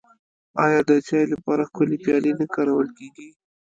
[0.65, 3.29] آیا د چای لپاره ښکلې پیالې نه کارول کیږي؟